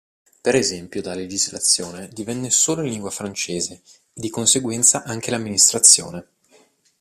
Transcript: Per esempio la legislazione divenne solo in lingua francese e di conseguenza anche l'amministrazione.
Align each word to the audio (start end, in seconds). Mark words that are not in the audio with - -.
Per 0.41 0.55
esempio 0.55 1.03
la 1.03 1.13
legislazione 1.13 2.07
divenne 2.11 2.49
solo 2.49 2.81
in 2.81 2.89
lingua 2.89 3.11
francese 3.11 3.73
e 4.13 4.19
di 4.19 4.31
conseguenza 4.31 5.03
anche 5.03 5.29
l'amministrazione. 5.29 6.27